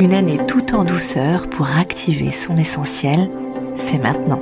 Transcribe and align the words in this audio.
Une 0.00 0.14
année 0.14 0.38
tout 0.46 0.74
en 0.74 0.86
douceur 0.86 1.46
pour 1.50 1.76
activer 1.76 2.30
son 2.30 2.56
essentiel, 2.56 3.28
c'est 3.74 3.98
maintenant. 3.98 4.40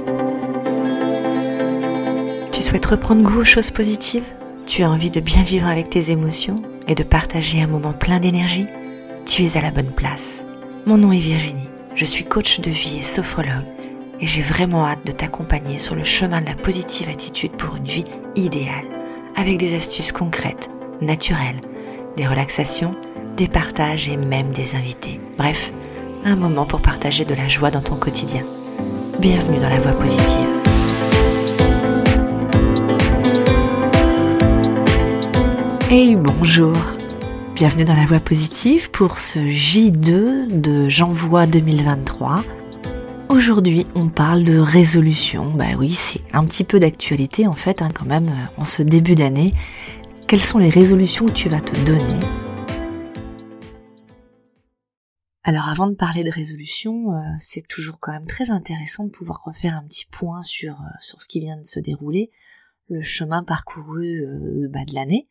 Tu 2.53 2.63
souhaites 2.63 2.87
reprendre 2.87 3.29
goût 3.29 3.41
aux 3.41 3.45
choses 3.45 3.73
positives? 3.73 4.23
Tu 4.67 4.85
as 4.85 4.91
envie 4.91 5.11
de 5.11 5.19
bien 5.19 5.43
vivre 5.43 5.67
avec 5.67 5.91
tes 5.91 6.13
émotions 6.13 6.63
et 6.87 6.95
de 6.95 7.03
partager 7.03 7.61
un 7.61 7.67
moment 7.67 7.93
plein 7.93 8.21
d'énergie? 8.21 8.69
Tu 9.27 9.47
es 9.47 9.57
à 9.57 9.61
la 9.61 9.73
bonne 9.73 9.91
place. 9.91 10.47
Mon 10.87 10.97
nom 10.97 11.11
est 11.11 11.19
Virginie, 11.19 11.69
je 11.97 12.05
suis 12.05 12.25
coach 12.25 12.61
de 12.61 12.71
vie 12.71 12.99
et 13.01 13.03
sophrologue 13.03 13.67
et 14.21 14.27
j'ai 14.27 14.43
vraiment 14.43 14.87
hâte 14.87 15.05
de 15.05 15.11
t'accompagner 15.11 15.79
sur 15.79 15.97
le 15.97 16.05
chemin 16.05 16.41
de 16.41 16.47
la 16.47 16.55
positive 16.55 17.09
attitude 17.09 17.57
pour 17.57 17.75
une 17.75 17.89
vie 17.89 18.05
idéale, 18.37 18.87
avec 19.35 19.59
des 19.59 19.75
astuces 19.75 20.13
concrètes, 20.13 20.71
naturelles, 21.01 21.61
des 22.17 22.29
relaxations, 22.29 22.95
des 23.39 23.47
partages 23.47 24.09
et 24.09 24.17
même 24.17 24.51
des 24.51 24.75
invités. 24.75 25.21
Bref, 25.39 25.73
un 26.25 26.35
moment 26.35 26.67
pour 26.67 26.83
partager 26.83 27.25
de 27.25 27.35
la 27.35 27.47
joie 27.47 27.71
dans 27.71 27.81
ton 27.81 27.95
quotidien. 27.95 28.43
Bienvenue 29.21 29.61
dans 29.61 29.69
la 29.69 29.79
voie 29.79 29.93
positive. 29.93 30.49
Hey, 35.89 36.17
bonjour 36.17 36.75
Bienvenue 37.55 37.85
dans 37.85 37.95
la 37.95 38.05
voie 38.05 38.21
positive 38.21 38.91
pour 38.91 39.19
ce 39.19 39.39
J2 39.39 40.61
de 40.61 40.89
janvier 40.89 41.47
2023 41.47 42.43
Aujourd'hui, 43.29 43.87
on 43.95 44.09
parle 44.09 44.43
de 44.43 44.59
résolution. 44.59 45.47
Bah 45.55 45.77
oui, 45.79 45.91
c'est 45.91 46.21
un 46.33 46.45
petit 46.45 46.65
peu 46.65 46.81
d'actualité 46.81 47.47
en 47.47 47.53
fait, 47.53 47.83
hein, 47.83 47.89
quand 47.95 48.07
même, 48.07 48.29
euh, 48.29 48.61
en 48.61 48.65
ce 48.65 48.83
début 48.83 49.15
d'année. 49.15 49.53
Quelles 50.27 50.43
sont 50.43 50.59
les 50.59 50.71
résolutions 50.71 51.27
que 51.27 51.33
tu 51.33 51.49
vas 51.49 51.61
te 51.61 51.79
donner 51.85 52.48
Alors 55.49 55.71
avant 55.71 55.87
de 55.87 55.95
parler 55.95 56.25
de 56.25 56.31
résolution, 56.31 57.15
euh, 57.15 57.23
c'est 57.41 57.67
toujours 57.67 58.01
quand 58.01 58.13
même 58.13 58.27
très 58.27 58.51
intéressant 58.51 59.05
de 59.05 59.09
pouvoir 59.09 59.43
refaire 59.47 59.75
un 59.77 59.85
petit 59.85 60.05
point 60.05 60.43
sur, 60.43 60.75
euh, 60.75 60.91
sur 61.01 61.23
ce 61.23 61.27
qui 61.27 61.41
vient 61.41 61.57
de 61.57 61.65
se 61.65 61.81
dérouler, 61.81 62.31
le 62.91 63.01
chemin 63.01 63.43
parcouru 63.43 64.27
bah, 64.69 64.85
de 64.87 64.95
l'année. 64.95 65.27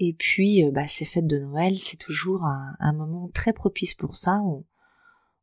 Et 0.00 0.12
puis, 0.12 0.64
bah, 0.72 0.88
ces 0.88 1.04
fêtes 1.04 1.28
de 1.28 1.38
Noël, 1.38 1.78
c'est 1.78 1.98
toujours 1.98 2.46
un, 2.46 2.92
moment 2.92 3.30
très 3.32 3.52
propice 3.52 3.94
pour 3.94 4.16
ça. 4.16 4.40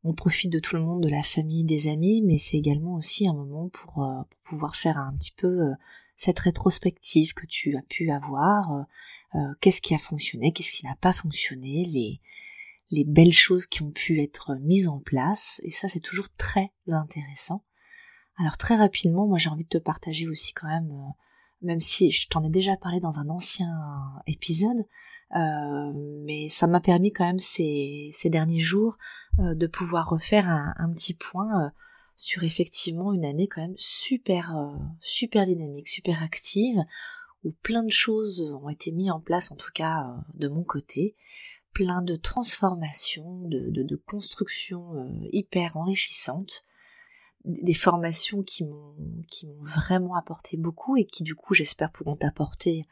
On, 0.04 0.14
profite 0.14 0.52
de 0.52 0.60
tout 0.60 0.76
le 0.76 0.82
monde, 0.82 1.02
de 1.02 1.10
la 1.10 1.24
famille, 1.24 1.64
des 1.64 1.88
amis, 1.88 2.22
mais 2.22 2.38
c'est 2.38 2.58
également 2.58 2.96
aussi 2.96 3.30
un 3.30 3.34
moment 3.34 3.70
pour, 3.70 4.04
euh, 4.04 4.24
pouvoir 4.44 4.76
faire 4.76 4.98
un 4.98 5.14
petit 5.14 5.32
peu 5.38 5.48
euh, 5.48 5.74
cette 6.18 6.40
rétrospective 6.40 7.34
que 7.34 7.46
tu 7.46 7.78
as 7.78 7.82
pu 7.84 8.12
avoir, 8.12 8.86
euh, 9.36 9.40
qu'est-ce 9.62 9.82
qui 9.82 9.96
a 9.96 10.00
fonctionné, 10.00 10.52
qu'est-ce 10.52 10.74
qui 10.74 10.86
n'a 10.86 10.98
pas 10.98 11.14
fonctionné, 11.14 11.86
les, 11.86 12.20
les 12.92 13.04
belles 13.04 13.34
choses 13.34 13.68
qui 13.68 13.82
ont 13.82 13.92
pu 13.92 14.22
être 14.22 14.56
mises 14.62 14.88
en 14.88 15.00
place, 15.00 15.60
et 15.64 15.72
ça 15.72 15.88
c'est 15.88 16.00
toujours 16.00 16.30
très 16.38 16.72
intéressant. 16.88 17.64
Alors 18.38 18.58
très 18.58 18.76
rapidement, 18.76 19.28
moi 19.28 19.38
j'ai 19.38 19.50
envie 19.50 19.64
de 19.64 19.70
te 19.70 19.78
partager 19.78 20.28
aussi 20.28 20.54
quand 20.54 20.68
même, 20.68 20.92
même 21.62 21.80
si 21.80 22.12
je 22.12 22.28
t'en 22.28 22.44
ai 22.44 22.50
déjà 22.50 22.76
parlé 22.78 23.00
dans 23.00 23.20
un 23.20 23.30
ancien 23.30 23.70
épisode, 24.28 24.86
euh, 25.36 25.92
mais 26.24 26.50
ça 26.50 26.68
m'a 26.68 26.80
permis 26.80 27.12
quand 27.12 27.26
même 27.26 27.40
ces, 27.40 28.12
derniers 28.26 28.60
jours 28.60 28.98
euh, 29.40 29.56
de 29.56 29.68
pouvoir 29.68 30.10
refaire 30.10 30.48
un, 30.48 30.74
un 30.78 30.92
petit 30.92 31.16
point 31.16 31.66
euh, 31.66 31.70
sur 32.16 32.44
effectivement 32.44 33.12
une 33.12 33.26
année 33.26 33.48
quand 33.48 33.62
même 33.62 33.76
super 33.78 34.56
super 35.02 35.46
dynamique, 35.46 35.90
super 35.90 36.24
active, 36.24 36.80
où 37.44 37.52
plein 37.62 37.84
de 37.84 37.92
choses 37.92 38.42
ont 38.64 38.70
été 38.70 38.92
mises 38.92 39.12
en 39.12 39.20
place, 39.20 39.52
en 39.52 39.56
tout 39.56 39.72
cas 39.74 40.16
de 40.34 40.48
mon 40.48 40.64
côté, 40.64 41.16
plein 41.76 42.02
de 42.02 42.16
transformations, 42.16 43.48
de, 43.48 43.70
de, 43.70 43.84
de 43.84 43.96
constructions 43.96 45.08
hyper 45.32 45.78
enrichissantes, 45.78 46.64
des 47.44 47.76
formations 47.76 48.42
qui 48.42 48.64
m'ont 48.64 48.96
vraiment 49.62 50.16
apporté 50.16 50.58
beaucoup 50.58 50.98
et 50.98 51.06
qui 51.06 51.22
du 51.22 51.36
coup 51.36 51.54
j'espère 51.54 51.92
pourront 51.92 52.16
t'apporter 52.16 52.88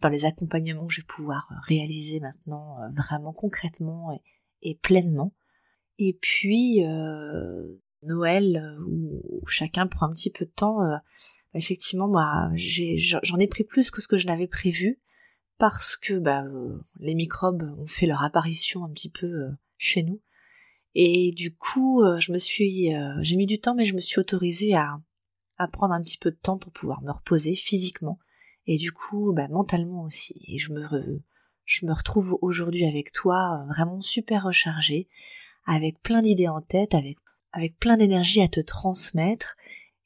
dans 0.00 0.08
les 0.08 0.24
accompagnements 0.24 0.86
que 0.86 0.92
je 0.92 1.00
vais 1.00 1.06
pouvoir 1.06 1.48
réaliser 1.62 2.20
maintenant 2.20 2.80
euh, 2.80 2.88
vraiment 2.90 3.32
concrètement 3.32 4.20
et, 4.62 4.74
pleinement. 4.76 5.32
Et 5.98 6.18
puis 6.20 6.84
euh, 6.84 7.76
Noël 8.02 8.56
euh, 8.56 8.84
où, 8.86 9.46
chacun 9.46 9.86
prend 9.86 10.06
un 10.06 10.12
petit 10.12 10.30
peu 10.30 10.44
de 10.44 10.50
temps. 10.50 10.80
effectivement, 11.54 12.08
moi, 12.08 12.50
j'en 12.56 13.38
ai, 13.38 13.46
pris 13.46 13.64
plus 13.64 13.90
que 13.90 14.00
ce 14.00 14.08
que 14.08 14.18
je 14.18 14.26
n'avais 14.26 14.48
prévu 14.48 14.98
parce 15.58 15.96
que 15.96 16.14
bah, 16.18 16.44
les 17.00 17.14
microbes 17.14 17.62
ont 17.78 17.86
fait 17.86 18.06
leur 18.06 18.22
apparition 18.22 18.84
un 18.84 18.90
petit 18.90 19.10
peu 19.10 19.50
chez 19.78 20.02
nous. 20.02 20.20
Et 20.94 21.30
du 21.32 21.54
coup, 21.54 22.02
je 22.18 22.32
me 22.32 22.38
suis, 22.38 22.92
j'ai 23.20 23.36
mis 23.36 23.46
du 23.46 23.58
temps, 23.58 23.74
mais 23.74 23.84
je 23.84 23.94
me 23.94 24.00
suis 24.00 24.18
autorisée 24.18 24.74
à, 24.74 24.98
à 25.58 25.68
prendre 25.68 25.94
un 25.94 26.02
petit 26.02 26.18
peu 26.18 26.30
de 26.30 26.36
temps 26.36 26.58
pour 26.58 26.72
pouvoir 26.72 27.02
me 27.02 27.10
reposer 27.10 27.54
physiquement 27.54 28.18
et 28.66 28.76
du 28.76 28.92
coup 28.92 29.32
bah, 29.32 29.48
mentalement 29.48 30.02
aussi. 30.02 30.40
Et 30.46 30.58
je 30.58 30.72
me, 30.72 30.82
je 31.64 31.86
me 31.86 31.92
retrouve 31.92 32.38
aujourd'hui 32.42 32.84
avec 32.84 33.12
toi 33.12 33.60
euh, 33.60 33.66
vraiment 33.66 34.00
super 34.00 34.44
rechargée, 34.44 35.08
avec 35.66 36.00
plein 36.02 36.22
d'idées 36.22 36.48
en 36.48 36.60
tête, 36.60 36.94
avec, 36.94 37.18
avec 37.52 37.78
plein 37.78 37.96
d'énergie 37.96 38.40
à 38.40 38.48
te 38.48 38.60
transmettre. 38.60 39.56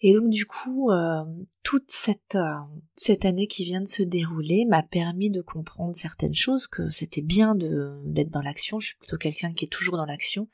Et 0.02 0.14
donc 0.14 0.30
du 0.30 0.46
coup, 0.46 0.90
euh, 0.90 1.24
toute 1.62 1.90
cette, 1.90 2.34
euh, 2.34 2.54
cette 2.96 3.26
année 3.26 3.46
qui 3.46 3.64
vient 3.64 3.82
de 3.82 3.86
se 3.86 4.02
dérouler 4.02 4.64
m'a 4.64 4.82
permis 4.82 5.28
de 5.30 5.42
comprendre 5.42 5.94
certaines 5.94 6.34
choses, 6.34 6.66
que 6.66 6.88
c'était 6.88 7.20
bien 7.20 7.54
d'être 7.54 8.30
dans 8.30 8.40
l'action. 8.40 8.80
Je 8.80 8.88
suis 8.88 8.96
plutôt 8.96 9.18
quelqu'un 9.18 9.52
qui 9.52 9.66
est 9.66 9.68
toujours 9.68 9.98
dans 9.98 10.06
l'action. 10.06 10.48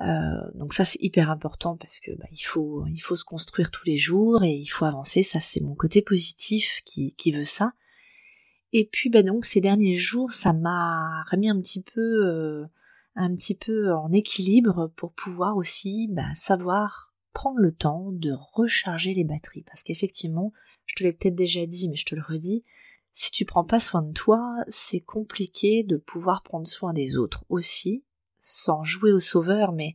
Euh, 0.00 0.50
donc 0.54 0.74
ça 0.74 0.84
c'est 0.84 1.02
hyper 1.02 1.28
important 1.28 1.76
parce 1.76 1.98
que 1.98 2.12
bah, 2.12 2.26
il 2.30 2.42
faut 2.42 2.86
il 2.86 3.00
faut 3.00 3.16
se 3.16 3.24
construire 3.24 3.72
tous 3.72 3.84
les 3.84 3.96
jours 3.96 4.44
et 4.44 4.52
il 4.52 4.66
faut 4.66 4.84
avancer. 4.84 5.22
Ça 5.22 5.40
c'est 5.40 5.60
mon 5.60 5.74
côté 5.74 6.02
positif 6.02 6.80
qui, 6.86 7.14
qui 7.16 7.32
veut 7.32 7.44
ça. 7.44 7.72
Et 8.72 8.86
puis 8.90 9.10
bah 9.10 9.22
donc 9.22 9.44
ces 9.44 9.60
derniers 9.60 9.96
jours 9.96 10.32
ça 10.32 10.52
m'a 10.52 11.22
remis 11.30 11.50
un 11.50 11.58
petit 11.60 11.82
peu 11.82 12.00
euh, 12.00 12.66
un 13.16 13.34
petit 13.34 13.56
peu 13.56 13.92
en 13.92 14.12
équilibre 14.12 14.92
pour 14.96 15.12
pouvoir 15.12 15.56
aussi 15.56 16.06
bah, 16.12 16.32
savoir 16.36 17.07
prendre 17.32 17.58
le 17.58 17.72
temps 17.72 18.10
de 18.12 18.32
recharger 18.54 19.14
les 19.14 19.24
batteries 19.24 19.64
parce 19.64 19.82
qu'effectivement 19.82 20.52
je 20.86 20.94
te 20.94 21.02
l'ai 21.02 21.12
peut-être 21.12 21.34
déjà 21.34 21.66
dit 21.66 21.88
mais 21.88 21.96
je 21.96 22.06
te 22.06 22.14
le 22.14 22.22
redis 22.22 22.62
si 23.12 23.30
tu 23.30 23.44
prends 23.44 23.64
pas 23.64 23.80
soin 23.80 24.02
de 24.02 24.12
toi 24.12 24.44
c'est 24.68 25.00
compliqué 25.00 25.82
de 25.82 25.96
pouvoir 25.96 26.42
prendre 26.42 26.66
soin 26.66 26.92
des 26.92 27.16
autres 27.16 27.44
aussi 27.48 28.02
sans 28.48 28.82
jouer 28.82 29.12
au 29.12 29.20
sauveur, 29.20 29.72
mais 29.72 29.94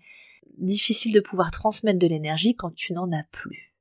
difficile 0.58 1.12
de 1.12 1.20
pouvoir 1.20 1.52
transmettre 1.52 2.00
de 2.00 2.08
l'énergie 2.08 2.56
quand 2.56 2.74
tu 2.74 2.94
n'en 2.94 3.12
as 3.12 3.24
plus. 3.32 3.74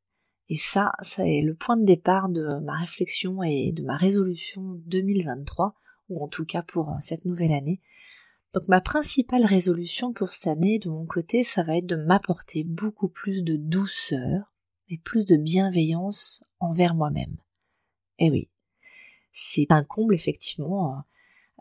Et 0.48 0.56
ça, 0.56 0.92
ça 1.02 1.26
est 1.26 1.42
le 1.42 1.54
point 1.54 1.76
de 1.76 1.84
départ 1.84 2.28
de 2.28 2.48
ma 2.62 2.78
réflexion 2.78 3.42
et 3.42 3.72
de 3.72 3.82
ma 3.82 3.96
résolution 3.96 4.80
2023, 4.86 5.74
ou 6.08 6.24
en 6.24 6.28
tout 6.28 6.44
cas 6.44 6.62
pour 6.62 6.90
euh, 6.90 6.96
cette 7.00 7.24
nouvelle 7.24 7.52
année. 7.52 7.80
Donc 8.54 8.68
ma 8.68 8.80
principale 8.80 9.46
résolution 9.46 10.12
pour 10.12 10.32
cette 10.32 10.48
année, 10.48 10.78
de 10.78 10.90
mon 10.90 11.06
côté, 11.06 11.42
ça 11.42 11.62
va 11.62 11.76
être 11.78 11.86
de 11.86 11.96
m'apporter 11.96 12.64
beaucoup 12.64 13.08
plus 13.08 13.42
de 13.42 13.56
douceur 13.56 14.52
et 14.88 14.98
plus 14.98 15.24
de 15.24 15.36
bienveillance 15.36 16.44
envers 16.60 16.94
moi-même. 16.94 17.38
Et 18.18 18.30
oui, 18.30 18.50
c'est 19.32 19.70
un 19.70 19.84
comble 19.84 20.14
effectivement 20.14 20.94
hein. 20.94 21.04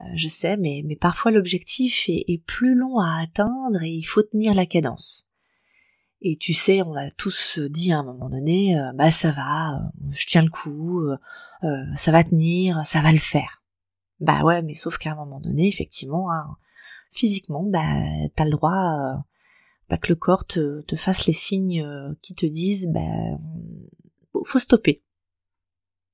Euh, 0.01 0.05
je 0.15 0.27
sais, 0.27 0.57
mais, 0.57 0.83
parfois 0.99 1.31
l'objectif 1.31 2.05
est, 2.07 2.43
plus 2.45 2.75
long 2.75 2.99
à 2.99 3.21
atteindre 3.21 3.83
et 3.83 3.89
il 3.89 4.03
faut 4.03 4.23
tenir 4.23 4.53
la 4.53 4.65
cadence. 4.65 5.27
Et 6.21 6.37
tu 6.37 6.53
sais, 6.53 6.81
on 6.83 6.93
l'a 6.93 7.09
tous 7.11 7.59
dit 7.59 7.91
à 7.91 7.99
un 7.99 8.03
moment 8.03 8.29
donné, 8.29 8.79
euh, 8.79 8.91
bah 8.93 9.11
ça 9.11 9.31
va, 9.31 9.75
euh, 9.75 10.11
je 10.11 10.25
tiens 10.27 10.43
le 10.43 10.49
coup, 10.49 11.03
ça 11.95 12.11
va 12.11 12.23
tenir, 12.23 12.81
ça 12.85 13.01
va 13.01 13.11
le 13.11 13.19
faire. 13.19 13.63
Bah 14.19 14.43
ouais, 14.43 14.61
mais 14.61 14.75
sauf 14.75 14.97
qu'à 14.97 15.11
un 15.11 15.15
moment 15.15 15.39
donné, 15.39 15.67
effectivement, 15.67 16.31
hein, 16.31 16.57
physiquement, 17.11 17.63
bah 17.63 17.85
t'as 18.35 18.45
le 18.45 18.51
droit 18.51 19.23
bah, 19.89 19.97
que 19.97 20.09
le 20.09 20.15
corps 20.15 20.45
te, 20.45 20.83
fasse 20.95 21.27
les 21.27 21.33
signes 21.33 21.85
qui 22.21 22.33
te 22.33 22.45
disent, 22.45 22.89
bah 22.89 23.37
faut 24.43 24.59
stopper. 24.59 25.03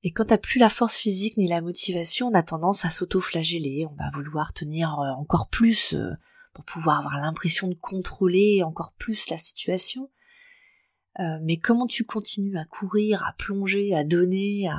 Et 0.04 0.12
quand 0.12 0.26
t'as 0.26 0.38
plus 0.38 0.58
la 0.58 0.68
force 0.68 0.96
physique 0.96 1.36
ni 1.36 1.48
la 1.48 1.60
motivation, 1.60 2.28
on 2.28 2.34
a 2.34 2.42
tendance 2.42 2.84
à 2.84 2.90
s'auto-flageller, 2.90 3.86
on 3.90 3.96
va 3.96 4.08
vouloir 4.14 4.52
tenir 4.52 4.98
euh, 5.00 5.10
encore 5.10 5.48
plus 5.48 5.94
euh, 5.94 6.12
pour 6.52 6.64
pouvoir 6.64 6.98
avoir 6.98 7.20
l'impression 7.20 7.68
de 7.68 7.74
contrôler 7.74 8.62
encore 8.62 8.92
plus 8.92 9.28
la 9.28 9.38
situation. 9.38 10.10
Euh, 11.18 11.38
mais 11.42 11.58
comment 11.58 11.88
tu 11.88 12.04
continues 12.04 12.56
à 12.58 12.64
courir, 12.64 13.24
à 13.26 13.32
plonger, 13.32 13.94
à 13.94 14.04
donner, 14.04 14.68
à, 14.68 14.78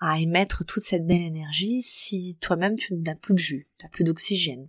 à 0.00 0.18
émettre 0.18 0.64
toute 0.64 0.82
cette 0.82 1.06
belle 1.06 1.22
énergie 1.22 1.80
si 1.80 2.36
toi-même 2.40 2.76
tu 2.76 2.94
n'as 2.94 3.14
plus 3.14 3.34
de 3.34 3.38
jus, 3.38 3.68
t'as 3.78 3.88
plus 3.88 4.02
d'oxygène, 4.02 4.68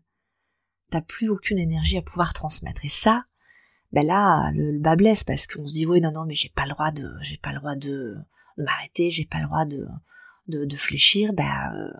t'as 0.89 1.01
plus 1.01 1.29
aucune 1.29 1.59
énergie 1.59 1.97
à 1.97 2.01
pouvoir 2.01 2.33
transmettre. 2.33 2.85
Et 2.85 2.89
ça, 2.89 3.23
ben 3.91 4.05
là, 4.05 4.51
le, 4.53 4.79
bas 4.79 4.95
blesse 4.95 5.23
parce 5.23 5.47
qu'on 5.47 5.67
se 5.67 5.73
dit 5.73 5.85
oui 5.85 5.99
non 5.99 6.11
non 6.11 6.25
mais 6.25 6.35
j'ai 6.35 6.49
pas 6.49 6.65
le 6.65 6.71
droit 6.71 6.91
de, 6.91 7.11
j'ai 7.21 7.37
pas 7.37 7.51
le 7.51 7.59
droit 7.59 7.75
de 7.75 8.17
m'arrêter, 8.57 9.09
j'ai 9.09 9.25
pas 9.25 9.39
le 9.39 9.45
droit 9.45 9.65
de, 9.65 9.87
de, 10.47 10.75
fléchir, 10.75 11.33
bah, 11.33 11.73
euh, 11.73 11.91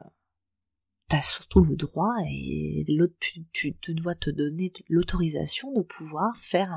t'as 1.07 1.21
surtout 1.21 1.63
le 1.63 1.75
droit 1.75 2.13
et 2.29 2.85
l'autre, 2.87 3.15
tu, 3.51 3.73
te 3.75 3.91
dois 3.91 4.15
te 4.15 4.29
donner 4.29 4.71
l'autorisation 4.89 5.71
de 5.71 5.81
pouvoir 5.81 6.35
faire 6.37 6.71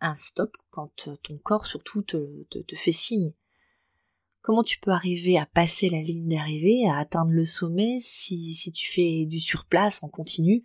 un, 0.00 0.14
stop 0.14 0.56
quand 0.70 1.08
ton 1.22 1.38
corps 1.38 1.66
surtout 1.66 2.02
te, 2.02 2.44
te, 2.44 2.76
fait 2.76 2.92
signe. 2.92 3.32
Comment 4.42 4.62
tu 4.62 4.78
peux 4.78 4.92
arriver 4.92 5.38
à 5.38 5.46
passer 5.46 5.88
la 5.88 6.00
ligne 6.00 6.28
d'arrivée, 6.28 6.86
à 6.88 6.98
atteindre 6.98 7.32
le 7.32 7.44
sommet 7.44 7.98
si, 7.98 8.54
si 8.54 8.70
tu 8.70 8.92
fais 8.92 9.24
du 9.26 9.40
surplace 9.40 10.02
en 10.04 10.08
continu, 10.08 10.64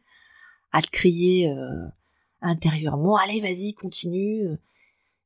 à 0.71 0.81
te 0.81 0.89
crier 0.89 1.49
euh, 1.49 1.87
intérieurement, 2.41 3.17
allez 3.17 3.41
vas-y 3.41 3.73
continue, 3.73 4.57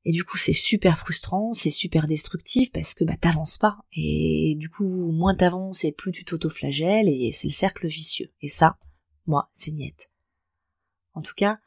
et 0.06 0.12
du 0.12 0.24
coup, 0.24 0.38
c'est 0.38 0.54
super 0.54 1.00
frustrant, 1.00 1.54
c'est 1.54 1.72
super 1.72 2.06
destructif 2.06 2.72
parce 2.72 2.94
que 2.94 3.04
bah 3.04 3.18
t'avances 3.20 3.58
pas. 3.58 3.80
Et 3.92 4.54
du 4.58 4.70
coup, 4.70 5.12
moins 5.12 5.34
t'avances 5.34 5.84
et 5.84 5.92
plus 5.92 6.12
tu 6.12 6.24
t'autoflagelles 6.24 7.10
et 7.10 7.32
c'est 7.32 7.48
le 7.48 7.54
cercle 7.54 7.88
vicieux. 7.88 8.32
Et 8.42 8.48
ça, 8.48 8.78
moi, 9.26 9.50
c'est 9.52 9.72
niette. 9.72 10.12
En 11.16 11.24
tout 11.24 11.34
cas, 11.36 11.58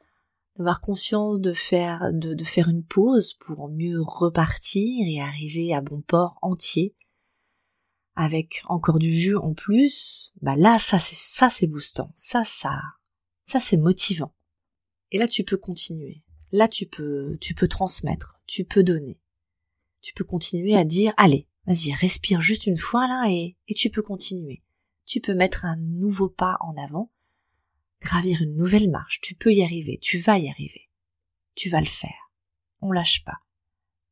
d'avoir 0.57 0.81
conscience 0.81 1.41
de 1.41 1.53
faire, 1.53 2.13
de, 2.13 2.33
de 2.33 2.45
faire 2.45 2.69
une 2.69 2.85
pause 2.85 3.35
pour 3.41 3.69
mieux 3.69 4.01
repartir 4.01 5.05
et 5.05 5.21
arriver 5.21 5.75
à 5.75 5.81
bon 5.81 6.01
port 6.01 6.39
entier, 6.41 6.95
avec 8.15 8.63
encore 8.67 9.01
du 9.01 9.13
jus 9.13 9.37
en 9.37 9.53
plus, 9.53 10.33
bah 10.43 10.55
là, 10.55 10.79
ça 10.79 11.01
c'est, 11.01 11.17
ça 11.17 11.51
c'est 11.51 11.67
boostant. 11.67 12.11
Ça, 12.15 12.45
ça, 12.45 12.81
ça 13.49 13.61
c'est 13.61 13.79
motivant. 13.79 14.35
Et 15.11 15.19
là, 15.19 15.27
tu 15.27 15.43
peux 15.43 15.57
continuer. 15.57 16.23
Là, 16.53 16.69
tu 16.69 16.87
peux, 16.87 17.39
tu 17.41 17.55
peux 17.55 17.67
transmettre, 17.67 18.39
tu 18.47 18.65
peux 18.65 18.83
donner. 18.83 19.19
Tu 20.03 20.13
peux 20.13 20.25
continuer 20.25 20.77
à 20.77 20.85
dire, 20.85 21.15
allez, 21.17 21.49
vas-y, 21.67 21.93
respire 21.95 22.41
juste 22.43 22.67
une 22.67 22.77
fois 22.77 23.09
là 23.09 23.27
et, 23.31 23.57
et 23.67 23.75
tu 23.75 23.91
peux 23.91 24.03
continuer. 24.03 24.63
Tu 25.07 25.21
peux 25.21 25.35
mettre 25.35 25.65
un 25.65 25.77
nouveau 25.77 26.29
pas 26.29 26.59
en 26.61 26.77
avant, 26.77 27.11
gravir 28.03 28.43
une 28.43 28.55
nouvelle 28.55 28.91
marche. 28.91 29.21
Tu 29.23 29.35
peux 29.35 29.53
y 29.53 29.63
arriver, 29.63 29.99
tu 30.01 30.19
vas 30.19 30.39
y 30.39 30.49
arriver. 30.49 30.91
Tu 31.55 31.71
vas 31.71 31.81
le 31.81 31.87
faire. 31.87 32.31
On 32.83 32.93
lâche 32.93 33.25
pas. 33.25 33.39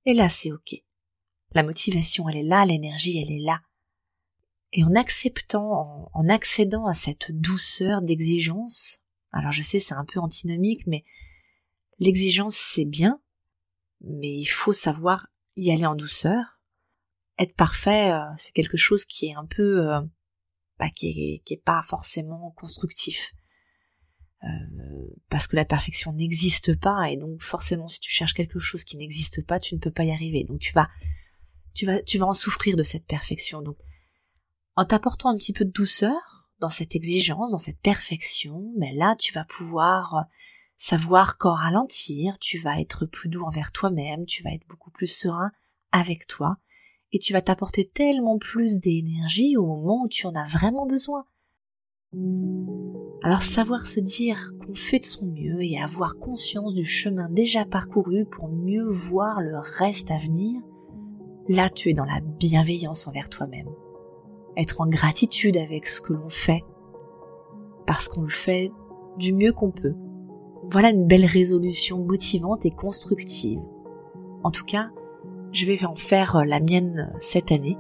Et 0.07 0.15
là, 0.15 0.31
c'est 0.31 0.51
ok. 0.51 0.83
La 1.53 1.63
motivation, 1.63 2.29
elle 2.29 2.39
est 2.39 2.43
là, 2.43 2.65
l'énergie, 2.65 3.19
elle 3.19 3.33
est 3.33 3.45
là. 3.45 3.61
Et 4.73 4.83
en 4.83 4.95
acceptant, 4.95 5.83
en, 5.83 6.11
en 6.13 6.29
accédant 6.29 6.87
à 6.87 6.95
cette 6.95 7.31
douceur 7.33 8.03
d'exigence, 8.03 9.06
alors 9.33 9.53
je 9.53 9.63
sais, 9.63 9.81
c'est 9.81 9.95
un 9.95 10.05
peu 10.05 10.21
antinomique, 10.21 10.87
mais 10.87 11.05
L'exigence, 11.99 12.57
c'est 12.57 12.85
bien, 12.85 13.21
mais 14.01 14.35
il 14.37 14.47
faut 14.47 14.75
savoir 14.75 15.29
y 15.57 15.71
aller 15.71 15.87
en 15.87 15.95
douceur. 15.95 16.61
Être 17.39 17.55
parfait, 17.57 18.13
euh, 18.13 18.25
c'est 18.37 18.53
quelque 18.53 18.77
chose 18.77 19.05
qui 19.05 19.27
est 19.27 19.35
un 19.35 19.47
peu, 19.47 19.91
euh, 19.91 20.01
bah, 20.79 20.91
qui, 20.91 21.09
est, 21.09 21.43
qui 21.45 21.55
est 21.55 21.63
pas 21.63 21.81
forcément 21.83 22.51
constructif. 22.53 23.33
Euh, 24.45 25.07
parce 25.31 25.47
que 25.47 25.57
la 25.57 25.65
perfection 25.65 26.13
n'existe 26.13 26.79
pas 26.79 27.11
et 27.11 27.17
donc 27.17 27.41
forcément 27.41 27.89
si 27.89 28.01
tu 28.01 28.13
cherches 28.13 28.35
quelque 28.35 28.59
chose 28.59 28.85
qui 28.85 28.99
n'existe 28.99 29.45
pas, 29.47 29.59
tu 29.59 29.75
ne 29.75 29.81
peux 29.81 29.91
pas 29.91 30.05
y 30.05 30.13
arriver. 30.13 30.45
Donc 30.45 30.61
tu 30.61 30.75
vas, 30.75 30.91
tu 31.73 31.87
vas, 31.87 32.03
tu 32.03 32.19
vas 32.19 32.27
en 32.27 32.35
souffrir 32.35 32.77
de 32.77 32.83
cette 32.83 33.07
perfection. 33.07 33.63
Donc 33.63 33.79
en 34.77 34.85
t'apportant 34.85 35.31
un 35.31 35.37
petit 35.37 35.55
peu 35.55 35.65
de 35.65 35.71
douceur 35.71 36.46
dans 36.61 36.71
cette 36.71 36.95
exigence, 36.97 37.53
dans 37.53 37.59
cette 37.59 37.81
perfection, 37.81 38.73
mais 38.77 38.93
là 38.95 39.15
tu 39.19 39.33
vas 39.33 39.45
pouvoir 39.45 40.27
savoir 40.77 41.39
qu'en 41.39 41.55
ralentir, 41.55 42.39
tu 42.39 42.59
vas 42.59 42.81
être 42.81 43.07
plus 43.07 43.29
doux 43.29 43.43
envers 43.43 43.73
toi-même, 43.73 44.27
tu 44.27 44.43
vas 44.43 44.53
être 44.53 44.67
beaucoup 44.69 44.91
plus 44.91 45.07
serein 45.07 45.51
avec 45.93 46.27
toi, 46.27 46.59
et 47.13 47.19
tu 47.19 47.33
vas 47.33 47.43
t'apporter 47.43 47.89
tellement 47.89 48.39
plus 48.39 48.79
d'énergie 48.79 49.57
au 49.57 49.67
moment 49.67 50.03
où 50.05 50.09
tu 50.09 50.27
en 50.27 50.35
as 50.35 50.45
vraiment 50.45 50.87
besoin. 50.87 51.25
Alors 53.23 53.43
savoir 53.43 53.87
se 53.87 54.01
dire 54.01 54.53
qu'on 54.61 54.75
fait 54.75 55.01
de 55.01 55.05
son 55.05 55.27
mieux 55.27 55.63
et 55.63 55.79
avoir 55.81 56.17
conscience 56.19 56.75
du 56.75 56.85
chemin 56.85 57.29
déjà 57.29 57.65
parcouru 57.65 58.25
pour 58.27 58.49
mieux 58.49 58.89
voir 58.89 59.41
le 59.41 59.59
reste 59.59 60.11
à 60.11 60.19
venir, 60.19 60.63
là 61.49 61.71
tu 61.71 61.91
es 61.91 61.95
dans 61.95 62.05
la 62.05 62.21
bienveillance 62.21 63.07
envers 63.07 63.29
toi-même. 63.29 63.69
Être 64.57 64.81
en 64.81 64.87
gratitude 64.87 65.57
avec 65.57 65.87
ce 65.87 66.01
que 66.01 66.13
l'on 66.13 66.29
fait, 66.29 66.65
parce 67.87 68.09
qu'on 68.09 68.23
le 68.23 68.29
fait 68.29 68.73
du 69.19 69.33
mieux 69.33 69.53
qu'on 69.53 69.71
peut, 69.71 69.95
voilà 70.71 70.91
une 70.91 71.07
belle 71.07 71.27
résolution 71.27 71.99
motivante 71.99 72.67
et 72.67 72.71
constructive. 72.71 73.61
En 74.43 74.51
tout 74.51 74.65
cas, 74.65 74.91
je 75.53 75.67
vais 75.67 75.85
en 75.85 75.95
faire 75.95 76.37
euh, 76.37 76.45
la 76.45 76.61
mienne 76.61 77.11
euh, 77.13 77.19
cette 77.21 77.53
année, 77.53 77.79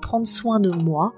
prendre 0.00 0.26
soin 0.26 0.60
de 0.60 0.70
moi 0.70 1.14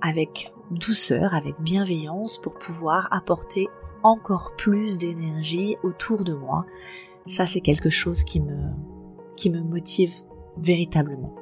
avec 0.00 0.52
douceur, 0.70 1.34
avec 1.34 1.60
bienveillance 1.60 2.38
pour 2.38 2.54
pouvoir 2.58 3.08
apporter 3.12 3.68
encore 4.02 4.54
plus 4.56 4.98
d'énergie 4.98 5.76
autour 5.82 6.24
de 6.24 6.34
moi. 6.34 6.66
Ça, 7.26 7.46
c'est 7.46 7.60
quelque 7.60 7.90
chose 7.90 8.24
qui 8.24 8.40
me, 8.40 8.56
qui 9.36 9.50
me 9.50 9.60
motive 9.60 10.12
véritablement. 10.56 11.34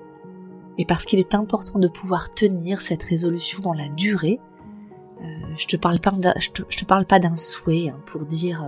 Et 0.79 0.85
parce 0.85 1.05
qu'il 1.05 1.19
est 1.19 1.35
important 1.35 1.79
de 1.79 1.89
pouvoir 1.89 2.35
tenir 2.35 2.81
cette 2.81 3.03
résolution 3.03 3.61
dans 3.61 3.73
la 3.73 3.89
durée, 3.89 4.41
euh, 5.21 5.25
je 5.57 5.67
te 5.67 5.77
parle 5.77 6.01
pas, 6.01 6.13
je 6.39 6.51
te, 6.51 6.63
te 6.63 6.85
parle 6.85 7.07
pas 7.07 7.19
d'un 7.19 7.37
souhait 7.37 7.91
hein, 7.91 8.01
pour 8.07 8.27
dire 8.27 8.65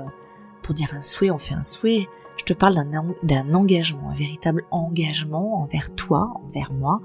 pour 0.67 0.75
dire 0.75 0.95
un 0.95 1.03
souhait, 1.03 1.31
on 1.31 1.39
fait 1.39 1.55
un 1.55 1.63
souhait. 1.63 2.09
Je 2.37 2.45
te 2.45 2.53
parle 2.53 2.75
d'un 3.23 3.55
engagement, 3.55 4.11
un 4.11 4.15
véritable 4.15 4.65
engagement 4.71 5.63
envers 5.63 5.95
toi, 5.95 6.33
envers 6.45 6.73
moi. 6.73 7.01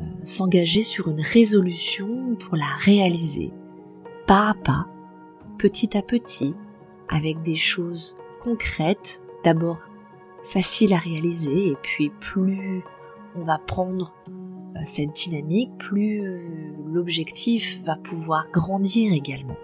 Euh, 0.00 0.04
s'engager 0.22 0.82
sur 0.82 1.08
une 1.08 1.20
résolution 1.20 2.36
pour 2.36 2.56
la 2.56 2.72
réaliser, 2.78 3.52
pas 4.26 4.50
à 4.50 4.54
pas, 4.54 4.86
petit 5.58 5.96
à 5.96 6.02
petit, 6.02 6.54
avec 7.08 7.42
des 7.42 7.54
choses 7.54 8.16
concrètes, 8.40 9.20
d'abord 9.44 9.78
faciles 10.42 10.94
à 10.94 10.98
réaliser, 10.98 11.68
et 11.68 11.76
puis 11.82 12.10
plus 12.10 12.82
on 13.34 13.44
va 13.44 13.58
prendre 13.58 14.14
euh, 14.28 14.80
cette 14.84 15.12
dynamique, 15.12 15.76
plus 15.78 16.22
l'objectif 16.86 17.80
va 17.84 17.96
pouvoir 17.96 18.46
grandir 18.52 19.12
également. 19.12 19.56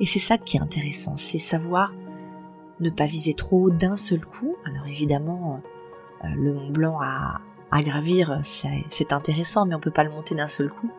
Et 0.00 0.06
c'est 0.06 0.18
ça 0.18 0.38
qui 0.38 0.56
est 0.56 0.60
intéressant, 0.60 1.16
c'est 1.16 1.38
savoir 1.38 1.92
ne 2.80 2.90
pas 2.90 3.06
viser 3.06 3.34
trop 3.34 3.70
d'un 3.70 3.96
seul 3.96 4.24
coup. 4.24 4.56
Alors 4.64 4.86
évidemment, 4.86 5.60
euh, 6.24 6.28
le 6.36 6.52
Mont 6.52 6.70
Blanc 6.70 6.98
à, 7.00 7.40
gravir, 7.82 8.40
c'est 8.44 9.12
intéressant, 9.12 9.66
mais 9.66 9.74
on 9.74 9.80
peut 9.80 9.90
pas 9.90 10.04
le 10.04 10.10
monter 10.10 10.34
d'un 10.34 10.46
seul 10.46 10.70
coup. 10.70 10.90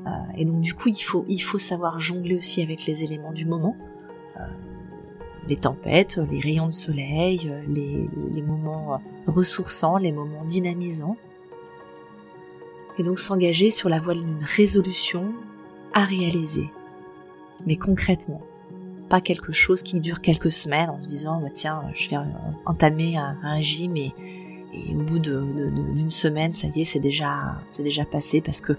Euh, 0.00 0.10
et 0.36 0.44
donc 0.44 0.60
du 0.60 0.74
coup, 0.74 0.88
il 0.88 1.40
faut, 1.42 1.58
savoir 1.58 2.00
jongler 2.00 2.36
aussi 2.36 2.62
avec 2.62 2.84
les 2.86 3.04
éléments 3.04 3.32
du 3.32 3.46
moment. 3.46 3.76
Euh, 4.36 4.40
les 5.46 5.56
tempêtes, 5.56 6.18
les 6.30 6.40
rayons 6.40 6.66
de 6.66 6.72
soleil, 6.72 7.52
les, 7.68 8.08
les 8.32 8.42
moments 8.42 9.00
ressourçants, 9.26 9.98
les 9.98 10.10
moments 10.10 10.44
dynamisants. 10.44 11.16
Et 12.98 13.02
donc 13.02 13.18
s'engager 13.18 13.70
sur 13.70 13.88
la 13.88 13.98
voie 13.98 14.14
d'une 14.14 14.42
résolution 14.42 15.34
à 15.92 16.04
réaliser. 16.04 16.70
Mais 17.66 17.76
concrètement, 17.76 18.42
pas 19.08 19.20
quelque 19.20 19.52
chose 19.52 19.82
qui 19.82 20.00
dure 20.00 20.20
quelques 20.20 20.50
semaines 20.50 20.90
en 20.90 21.02
se 21.02 21.08
disant 21.08 21.40
bah, 21.40 21.50
tiens 21.52 21.82
je 21.94 22.10
vais 22.10 22.16
entamer 22.66 23.16
un, 23.16 23.36
régime 23.42 23.96
et, 23.96 24.12
au 24.90 25.02
bout 25.02 25.20
d'une 25.20 26.10
semaine 26.10 26.52
ça 26.52 26.66
y 26.74 26.82
est 26.82 26.84
c'est 26.84 26.98
déjà 26.98 27.60
c'est 27.68 27.84
déjà 27.84 28.04
passé 28.04 28.40
parce 28.40 28.60
que 28.60 28.72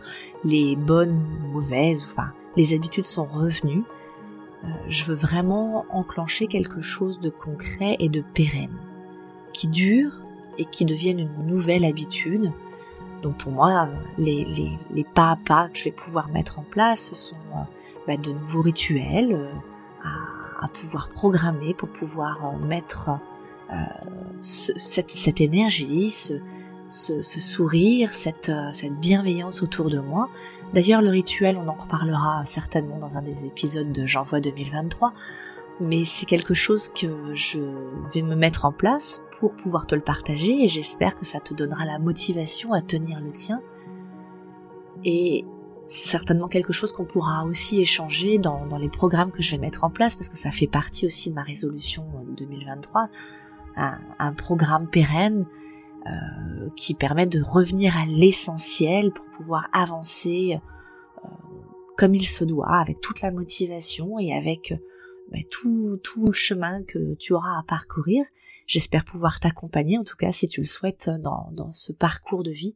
les 0.44 0.76
bonnes 0.76 1.26
mauvaises 1.54 2.06
enfin 2.06 2.34
les 2.58 2.74
habitudes 2.74 3.06
sont 3.06 3.24
revenues 3.24 3.84
euh, 4.66 4.68
je 4.90 5.06
veux 5.06 5.16
vraiment 5.16 5.86
enclencher 5.90 6.48
quelque 6.48 6.82
chose 6.82 7.22
de 7.22 7.30
concret 7.30 7.96
et 8.00 8.10
de 8.10 8.22
pérenne 8.34 8.78
qui 9.54 9.68
dure 9.68 10.22
et 10.58 10.66
qui 10.66 10.84
devienne 10.84 11.20
une 11.20 11.48
nouvelle 11.48 11.86
habitude 11.86 12.52
donc 13.22 13.38
pour 13.38 13.52
moi 13.52 13.90
les, 14.18 14.46
les, 14.46 14.78
les 14.92 15.04
pas 15.04 15.32
à 15.32 15.36
pas 15.36 15.70
que 15.70 15.78
je 15.78 15.86
vais 15.86 15.92
pouvoir 15.92 16.30
mettre 16.30 16.60
en 16.60 16.64
place 16.64 17.10
ce 17.10 17.16
sont 17.16 17.36
euh, 17.54 17.64
bah, 18.08 18.18
de 18.18 18.32
nouveaux 18.32 18.62
rituels 18.62 19.34
euh, 19.34 19.52
à, 20.62 20.68
pouvoir 20.68 21.10
programmer, 21.10 21.74
pour 21.74 21.90
pouvoir 21.90 22.46
euh, 22.46 22.66
mettre 22.66 23.10
euh, 23.72 23.76
cette, 24.42 25.10
cette, 25.10 25.42
énergie, 25.42 26.12
ce, 26.12 26.36
ce, 26.90 27.22
ce 27.22 27.40
sourire, 27.40 28.14
cette, 28.14 28.52
cette 28.74 29.00
bienveillance 29.00 29.64
autour 29.64 29.90
de 29.90 30.00
moi. 30.00 30.30
D'ailleurs, 30.74 31.02
le 31.02 31.10
rituel, 31.10 31.58
on 31.58 31.68
en 31.68 31.74
reparlera 31.74 32.44
certainement 32.46 32.98
dans 32.98 33.18
un 33.18 33.22
des 33.22 33.46
épisodes 33.48 33.92
de 33.92 34.06
J'envoie 34.06 34.40
2023, 34.40 35.14
mais 35.80 36.06
c'est 36.06 36.26
quelque 36.26 36.54
chose 36.54 36.90
que 36.90 37.36
je 37.36 37.60
vais 38.14 38.22
me 38.22 38.36
mettre 38.36 38.66
en 38.66 38.72
place 38.72 39.24
pour 39.40 39.56
pouvoir 39.56 39.88
te 39.88 39.96
le 39.96 40.02
partager 40.02 40.64
et 40.64 40.68
j'espère 40.68 41.16
que 41.16 41.26
ça 41.26 41.40
te 41.40 41.54
donnera 41.54 41.86
la 41.86 42.00
motivation 42.00 42.74
à 42.74 42.82
tenir 42.82 43.20
le 43.20 43.32
tien. 43.32 43.62
Et 45.04 45.46
c'est 45.88 46.10
certainement 46.10 46.48
quelque 46.48 46.74
chose 46.74 46.94
qu'on 46.94 47.06
pourra 47.06 47.46
aussi 47.46 47.82
échanger 47.82 48.38
dans, 48.38 48.66
les 48.78 48.90
programmes 48.90 49.32
que 49.32 49.42
je 49.42 49.52
vais 49.52 49.58
mettre 49.58 49.84
en 49.84 49.90
place 49.90 50.16
parce 50.16 50.30
que 50.30 50.38
ça 50.38 50.50
fait 50.50 50.68
partie 50.68 51.06
aussi 51.06 51.30
de 51.30 51.36
ma 51.36 51.44
résolution 51.44 52.06
2023, 52.38 53.10
un, 53.76 54.34
programme 54.34 54.88
pérenne 54.88 55.46
euh, 56.08 56.70
qui 56.78 56.94
permet 56.94 57.26
de 57.26 57.42
revenir 57.42 57.98
à 57.98 58.06
l'essentiel 58.06 59.12
pour 59.12 59.26
pouvoir 59.26 59.68
avancer 59.74 60.60
euh, 61.24 61.28
comme 61.98 62.16
il 62.16 62.28
se 62.28 62.46
doit, 62.46 62.78
avec 62.78 63.02
toute 63.02 63.22
la 63.22 63.32
motivation 63.32 64.18
et 64.20 64.34
avec 64.34 64.74
bah, 65.32 65.40
tout, 65.50 66.00
tout 66.04 66.32
chemin 66.34 66.84
que 66.84 67.16
tu 67.16 67.34
auras 67.34 67.60
à 67.60 67.64
parcourir. 67.68 68.26
J'espère 68.68 69.06
pouvoir 69.06 69.40
t'accompagner, 69.40 69.98
en 69.98 70.04
tout 70.04 70.18
cas 70.18 70.32
si 70.32 70.48
tu 70.48 70.62
le 70.62 70.68
souhaites, 70.68 71.10
dans, 71.22 71.52
dans 71.52 71.72
ce 71.74 71.92
parcours 71.92 72.44
de 72.44 72.52
vie. 72.52 72.76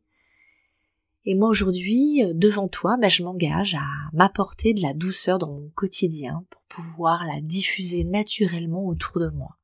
Et 1.26 1.36
moi 1.36 1.50
aujourd'hui, 1.50 2.24
devant 2.34 2.68
toi, 2.68 2.98
bah, 3.00 3.10
je 3.10 3.24
m'engage 3.24 3.76
à 3.76 3.86
m'apporter 4.14 4.74
de 4.74 4.82
la 4.82 4.94
douceur 4.94 5.38
dans 5.38 5.52
mon 5.52 5.70
quotidien 5.70 6.46
pour 6.50 6.64
pouvoir 6.64 7.26
la 7.26 7.42
diffuser 7.42 8.04
naturellement 8.04 8.86
autour 8.86 9.20
de 9.20 9.30
moi. 9.30 9.58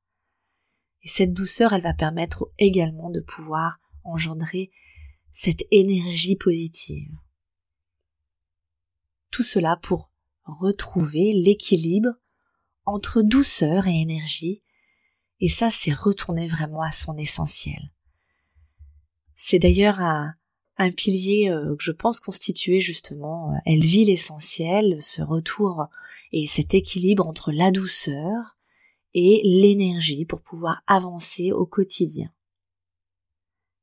Et 1.03 1.07
cette 1.07 1.33
douceur, 1.33 1.73
elle 1.73 1.81
va 1.81 1.93
permettre 1.93 2.49
également 2.57 3.09
de 3.09 3.19
pouvoir 3.19 3.79
engendrer 4.03 4.71
cette 5.31 5.63
énergie 5.71 6.35
positive. 6.35 7.11
Tout 9.31 9.43
cela 9.43 9.77
pour 9.81 10.11
retrouver 10.45 11.33
l'équilibre 11.33 12.09
entre 12.85 13.21
douceur 13.21 13.87
et 13.87 14.01
énergie, 14.01 14.61
et 15.39 15.49
ça 15.49 15.69
c'est 15.69 15.93
retourner 15.93 16.47
vraiment 16.47 16.81
à 16.81 16.91
son 16.91 17.17
essentiel. 17.17 17.91
C'est 19.35 19.59
d'ailleurs 19.59 20.01
un, 20.01 20.33
pilier 20.95 21.49
euh, 21.49 21.75
que 21.75 21.83
je 21.83 21.91
pense 21.91 22.19
constituer 22.19 22.79
justement, 22.81 23.51
euh, 23.51 23.57
elle 23.65 23.83
vit 23.83 24.05
l'essentiel, 24.05 25.01
ce 25.01 25.21
retour 25.21 25.87
et 26.31 26.47
cet 26.47 26.73
équilibre 26.73 27.27
entre 27.27 27.51
la 27.51 27.71
douceur 27.71 28.57
et 29.13 29.41
l'énergie 29.43 30.25
pour 30.25 30.41
pouvoir 30.41 30.81
avancer 30.87 31.51
au 31.51 31.65
quotidien. 31.65 32.29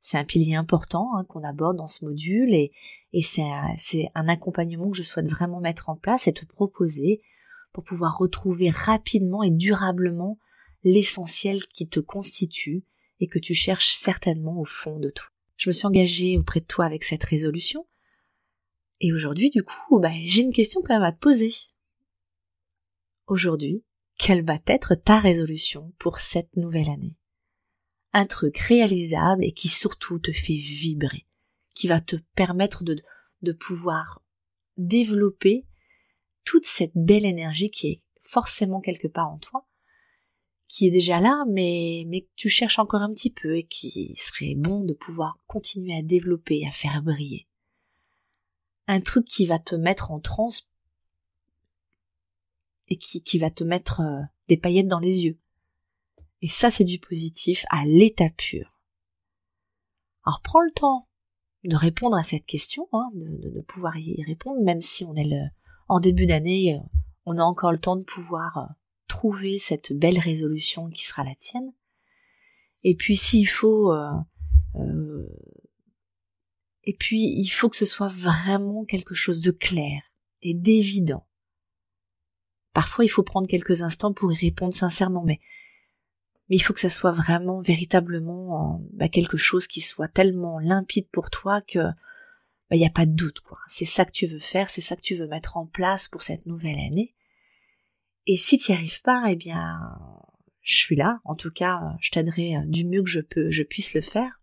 C'est 0.01 0.19
un 0.19 0.25
pilier 0.25 0.57
important 0.57 1.17
hein, 1.17 1.25
qu'on 1.25 1.45
aborde 1.45 1.77
dans 1.77 1.87
ce 1.87 2.05
module 2.05 2.55
et, 2.55 2.73
et 3.13 3.23
c'est 3.23 4.11
un 4.15 4.29
accompagnement 4.29 4.91
que 4.91 4.97
je 4.97 5.03
souhaite 5.03 5.29
vraiment 5.29 5.61
mettre 5.61 5.89
en 5.89 5.97
place 5.97 6.27
et 6.27 6.33
te 6.33 6.45
proposer 6.45 7.23
pour 7.73 7.85
pouvoir 7.85 8.19
retrouver 8.19 8.71
rapidement 8.71 9.43
et 9.43 9.51
durablement 9.51 10.39
l'essentiel 10.85 11.67
qui 11.67 11.89
te 11.89 12.01
constitue 12.01 12.85
et 13.21 13.29
que 13.29 13.39
tu 13.39 13.55
cherches 13.55 13.93
certainement 13.93 14.61
au 14.61 14.65
fond 14.65 14.99
de 14.99 15.11
toi. 15.11 15.27
Je 15.57 15.71
me 15.71 15.73
suis 15.73 15.87
engagée 15.87 16.39
auprès 16.39 16.61
de 16.61 16.67
toi 16.67 16.85
avec 16.85 17.05
cette 17.05 17.23
résolution. 17.23 17.87
Et 19.01 19.13
aujourd'hui, 19.13 19.51
du 19.51 19.63
coup, 19.63 20.01
bah, 20.01 20.13
j'ai 20.25 20.43
une 20.43 20.53
question 20.53 20.81
quand 20.83 20.95
même 20.95 21.03
à 21.03 21.13
te 21.13 21.19
poser. 21.19 21.53
Aujourd'hui, 23.27 23.85
quelle 24.19 24.45
va 24.45 24.59
être 24.67 24.95
ta 24.95 25.19
résolution 25.19 25.93
pour 25.99 26.21
cette 26.21 26.57
nouvelle 26.57 26.91
année? 26.91 27.17
Un 28.13 28.27
truc 28.27 28.59
réalisable 28.59 29.45
et 29.45 29.53
qui 29.53 29.69
surtout 29.69 30.19
te 30.19 30.33
fait 30.33 30.57
vibrer, 30.57 31.27
qui 31.75 31.89
va 31.89 32.01
te 32.01 32.17
permettre 32.35 32.85
de, 32.85 32.97
de 33.43 33.53
pouvoir 33.53 34.23
développer 34.77 35.67
toute 36.45 36.67
cette 36.67 36.93
belle 36.95 37.25
énergie 37.25 37.71
qui 37.71 37.89
est 37.89 38.03
forcément 38.21 38.81
quelque 38.81 39.09
part 39.09 39.29
en 39.29 39.39
toi, 39.39 39.67
qui 40.69 40.87
est 40.87 40.91
déjà 40.91 41.21
là, 41.21 41.45
mais, 41.49 42.05
mais 42.09 42.23
que 42.23 42.31
tu 42.35 42.49
cherches 42.49 42.79
encore 42.79 43.03
un 43.03 43.11
petit 43.11 43.31
peu 43.31 43.59
et 43.59 43.65
qui 43.65 44.15
serait 44.17 44.55
bon 44.57 44.85
de 44.85 44.95
pouvoir 44.95 45.39
continuer 45.47 45.95
à 45.95 46.03
développer, 46.03 46.67
à 46.67 46.71
faire 46.71 47.03
briller. 47.03 47.47
Un 48.87 49.01
truc 49.01 49.27
qui 49.27 49.45
va 49.45 49.59
te 49.59 49.75
mettre 49.75 50.13
en 50.13 50.21
transe 50.21 50.71
et 52.89 52.97
qui, 52.97 53.23
qui 53.23 53.39
va 53.39 53.51
te 53.51 53.65
mettre 53.65 54.01
euh, 54.01 54.23
des 54.49 54.57
paillettes 54.57 54.87
dans 54.87 54.99
les 54.99 55.25
yeux. 55.25 55.39
Et 56.41 56.49
ça, 56.49 56.71
c'est 56.71 56.85
du 56.85 56.99
positif 56.99 57.65
à 57.71 57.85
l'état 57.85 58.31
pur. 58.31 58.83
Alors 60.25 60.41
prends 60.43 60.61
le 60.61 60.73
temps 60.73 61.07
de 61.65 61.77
répondre 61.77 62.17
à 62.17 62.23
cette 62.23 62.47
question, 62.47 62.89
hein, 62.93 63.09
de, 63.15 63.51
de, 63.51 63.61
pouvoir 63.61 63.97
y 63.99 64.23
répondre, 64.25 64.63
même 64.63 64.81
si 64.81 65.05
on 65.05 65.15
est 65.15 65.25
le, 65.25 65.49
en 65.89 66.01
début 66.01 66.27
d'année, 66.27 66.75
euh, 66.75 66.79
on 67.27 67.39
a 67.39 67.43
encore 67.43 67.73
le 67.73 67.79
temps 67.79 67.97
de 67.97 68.05
pouvoir 68.05 68.59
euh, 68.59 68.73
trouver 69.09 69.59
cette 69.59 69.93
belle 69.93 70.19
résolution 70.19 70.89
qui 70.91 71.05
sera 71.05 71.25
la 71.25 71.35
tienne. 71.35 71.73
Et 72.85 72.97
puis 72.97 73.17
s'il 73.17 73.49
faut, 73.49 73.93
euh, 73.93 75.27
et 76.85 76.95
puis 76.95 77.23
il 77.23 77.49
faut 77.49 77.69
que 77.69 77.77
ce 77.77 77.85
soit 77.85 78.09
vraiment 78.09 78.85
quelque 78.85 79.15
chose 79.15 79.41
de 79.41 79.53
clair 79.53 80.03
et 80.41 80.55
d'évident. 80.55 81.27
Parfois 82.73 83.05
il 83.05 83.09
faut 83.09 83.23
prendre 83.23 83.47
quelques 83.47 83.83
instants 83.83 84.13
pour 84.13 84.33
y 84.33 84.37
répondre 84.37 84.75
sincèrement, 84.75 85.23
mais 85.23 85.39
mais 86.49 86.57
il 86.57 86.61
faut 86.61 86.73
que 86.73 86.81
ça 86.81 86.91
soit 86.91 87.13
vraiment 87.13 87.61
véritablement 87.61 88.83
bah, 88.93 89.09
quelque 89.09 89.37
chose 89.37 89.69
qui 89.69 89.81
soit 89.81 90.09
tellement 90.09 90.59
limpide 90.59 91.07
pour 91.13 91.31
toi 91.31 91.61
que 91.63 91.79
il 92.77 92.81
n'y 92.81 92.87
a 92.87 92.91
pas 92.91 93.07
de 93.07 93.13
doute, 93.13 93.41
quoi. 93.41 93.59
C'est 93.69 93.85
ça 93.85 94.05
que 94.05 94.13
tu 94.13 94.27
veux 94.27 94.39
faire, 94.39 94.71
c'est 94.71 94.81
ça 94.81 94.97
que 94.97 95.03
tu 95.03 95.15
veux 95.15 95.27
mettre 95.27 95.57
en 95.57 95.67
place 95.67 96.09
pour 96.09 96.23
cette 96.23 96.47
nouvelle 96.47 96.79
année. 96.79 97.15
Et 98.27 98.37
si 98.37 98.59
tu 98.59 98.71
n'y 98.71 98.79
arrives 98.79 99.03
pas, 99.03 99.25
eh 99.29 99.37
bien, 99.37 99.97
je 100.63 100.75
suis 100.77 100.97
là. 100.97 101.21
En 101.25 101.35
tout 101.35 101.51
cas, 101.51 101.81
je 102.01 102.11
t'aiderai 102.11 102.57
euh, 102.57 102.65
du 102.67 102.85
mieux 102.85 103.03
que 103.03 103.11
je 103.11 103.21
peux, 103.21 103.51
je 103.51 103.63
puisse 103.63 103.95
le 103.95 104.01
faire. 104.01 104.41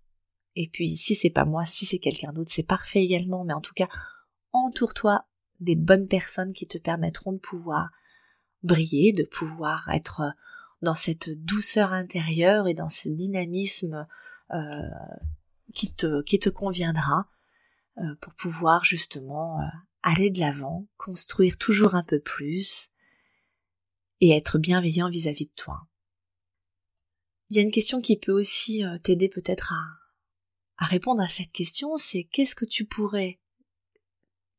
Et 0.56 0.68
puis, 0.68 0.96
si 0.98 1.16
c'est 1.16 1.30
pas 1.30 1.46
moi, 1.46 1.66
si 1.66 1.86
c'est 1.86 2.00
quelqu'un 2.00 2.34
d'autre, 2.34 2.52
c'est 2.52 2.64
parfait 2.64 3.02
également. 3.02 3.46
Mais 3.46 3.54
en 3.54 3.62
tout 3.62 3.74
cas, 3.74 3.88
entoure-toi 4.52 5.26
des 5.60 5.76
bonnes 5.76 6.08
personnes 6.08 6.54
qui 6.54 6.68
te 6.68 6.78
permettront 6.78 7.34
de 7.34 7.40
pouvoir 7.40 7.90
briller, 8.64 9.14
de 9.14 9.24
pouvoir 9.24 9.90
être 9.90 10.22
euh, 10.22 10.30
dans 10.82 10.96
cette 10.96 11.30
douceur 11.30 11.94
intérieure 11.94 12.68
et 12.68 12.74
dans 12.74 12.90
ce 12.90 13.10
dynamisme 13.10 14.08
euh, 14.52 14.90
qui 15.74 15.94
te 15.94 16.22
qui 16.24 16.40
te 16.40 16.50
conviendra 16.50 17.28
pour 18.22 18.34
pouvoir 18.36 18.84
justement 18.84 19.62
euh, 19.62 19.66
aller 20.04 20.30
de 20.30 20.40
l'avant, 20.40 20.88
construire 20.98 21.58
toujours 21.58 21.96
un 21.96 22.04
peu 22.04 22.20
plus 22.20 22.90
et 24.22 24.32
être 24.32 24.58
bienveillant 24.58 25.10
vis-à-vis 25.10 25.46
de 25.46 25.54
toi. 25.56 25.88
Il 27.50 27.58
y 27.58 27.60
a 27.60 27.64
une 27.64 27.72
question 27.72 28.02
qui 28.02 28.18
peut 28.18 28.32
aussi 28.32 28.84
euh, 28.86 28.98
t'aider 29.00 29.30
peut-être 29.30 29.74
à, 29.74 29.84
à 30.78 30.86
répondre 30.86 31.22
à 31.22 31.30
cette 31.30 31.52
question, 31.52 31.98
c'est 31.98 32.24
qu'est-ce 32.24 32.56
que 32.56 32.66
tu 32.66 32.86
pourrais 32.86 33.40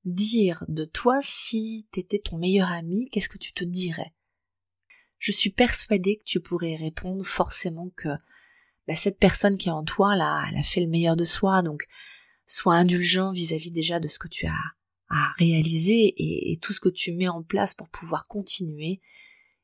dire 0.04 0.64
de 0.68 0.84
toi 0.84 1.20
si 1.22 1.86
t'étais 1.92 2.18
ton 2.18 2.38
meilleur 2.38 2.70
ami, 2.70 3.08
qu'est-ce 3.10 3.28
que 3.28 3.38
tu 3.38 3.52
te 3.52 3.64
dirais? 3.64 4.14
Je 5.18 5.32
suis 5.32 5.50
persuadée 5.50 6.16
que 6.16 6.24
tu 6.24 6.40
pourrais 6.40 6.76
répondre 6.76 7.24
forcément 7.24 7.90
que 7.96 8.08
bah, 8.88 8.96
cette 8.96 9.18
personne 9.18 9.58
qui 9.58 9.68
est 9.68 9.72
en 9.72 9.84
toi, 9.84 10.16
là, 10.16 10.44
elle 10.48 10.56
a 10.56 10.62
fait 10.62 10.80
le 10.80 10.88
meilleur 10.88 11.16
de 11.16 11.24
soi, 11.24 11.62
donc 11.62 11.86
sois 12.50 12.74
indulgent 12.74 13.32
vis-à-vis 13.32 13.70
déjà 13.70 14.00
de 14.00 14.08
ce 14.08 14.18
que 14.18 14.28
tu 14.28 14.46
as 14.46 14.62
à 15.08 15.28
réaliser 15.38 16.14
et, 16.16 16.58
tout 16.58 16.72
ce 16.72 16.80
que 16.80 16.88
tu 16.88 17.12
mets 17.12 17.28
en 17.28 17.42
place 17.42 17.74
pour 17.74 17.88
pouvoir 17.88 18.24
continuer, 18.24 19.00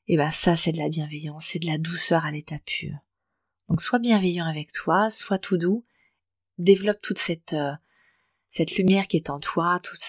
et 0.08 0.14
eh 0.14 0.16
ben 0.16 0.30
ça 0.30 0.56
c'est 0.56 0.72
de 0.72 0.78
la 0.78 0.88
bienveillance, 0.88 1.46
c'est 1.46 1.58
de 1.58 1.66
la 1.66 1.78
douceur 1.78 2.24
à 2.24 2.30
l'état 2.30 2.58
pur. 2.64 2.96
Donc 3.68 3.80
sois 3.80 3.98
bienveillant 3.98 4.46
avec 4.46 4.72
toi, 4.72 5.10
sois 5.10 5.38
tout 5.38 5.56
doux, 5.56 5.84
développe 6.58 7.00
toute 7.00 7.18
cette 7.18 7.52
euh, 7.52 7.72
cette 8.48 8.76
lumière 8.76 9.08
qui 9.08 9.16
est 9.16 9.30
en 9.30 9.40
toi, 9.40 9.80
toute, 9.82 10.00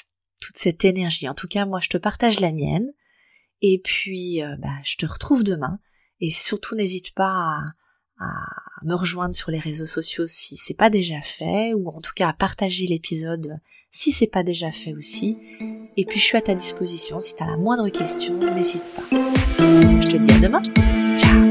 cette 0.56 0.86
énergie. 0.86 1.28
En 1.28 1.34
tout 1.34 1.48
cas, 1.48 1.66
moi 1.66 1.80
je 1.80 1.90
te 1.90 1.98
partage 1.98 2.40
la 2.40 2.52
mienne 2.52 2.92
et 3.62 3.80
puis 3.84 4.44
euh, 4.44 4.56
bah, 4.58 4.78
je 4.84 4.98
te 4.98 5.06
retrouve 5.06 5.44
demain 5.44 5.80
et 6.20 6.32
surtout 6.32 6.76
n'hésite 6.76 7.14
pas 7.14 7.32
à 7.32 7.66
à 8.20 8.84
me 8.84 8.96
rejoindre 8.96 9.34
sur 9.34 9.52
les 9.52 9.60
réseaux 9.60 9.86
sociaux 9.86 10.28
si 10.28 10.58
c'est 10.58 10.74
pas 10.74 10.90
déjà 10.90 11.22
fait, 11.22 11.74
ou 11.74 11.88
en 11.90 12.02
tout 12.02 12.14
cas 12.16 12.30
à 12.30 12.34
partager 12.34 12.86
l'épisode 12.88 13.60
si 13.90 14.12
c'est 14.12 14.28
pas 14.28 14.44
déjà 14.44 14.72
fait 14.72 14.94
aussi. 14.94 15.38
Et 15.96 16.06
puis 16.06 16.20
je 16.20 16.26
suis 16.26 16.38
à 16.38 16.42
ta 16.42 16.54
disposition, 16.54 17.20
si 17.20 17.36
tu 17.36 17.44
as 17.44 17.48
la 17.48 17.58
moindre 17.58 17.90
question, 17.90 18.38
n'hésite 18.38 18.92
pas. 18.96 19.04
Je 19.12 20.08
te 20.08 20.18
dis 20.18 20.32
à 20.32 20.40
demain. 20.40 20.62
Ciao 21.18 21.47